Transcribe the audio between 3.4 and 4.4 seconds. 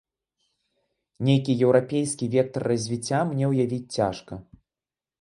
ўявіць цяжка.